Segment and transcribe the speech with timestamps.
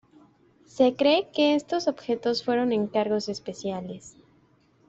[0.65, 4.17] Se cree que estos objetos fueron encargos especiales.